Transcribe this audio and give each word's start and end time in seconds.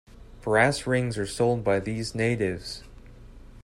Brass 0.41 0.87
rings 0.87 1.15
are 1.19 1.27
sold 1.27 1.63
by 1.63 1.79
these 1.79 2.15
natives. 2.15 2.83